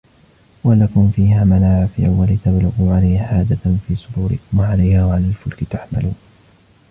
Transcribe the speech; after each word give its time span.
وَلَكُمْ 0.63 1.11
فِيهَا 1.11 1.43
مَنَافِعُ 1.43 2.09
وَلِتَبْلُغُوا 2.09 2.95
عَلَيْهَا 2.95 3.27
حَاجَةً 3.27 3.77
فِي 3.87 3.95
صُدُورِكُمْ 3.95 4.59
وَعَلَيْهَا 4.59 5.05
وَعَلَى 5.05 5.25
الْفُلْكِ 5.25 5.63
تُحْمَلُونَ 5.63 6.15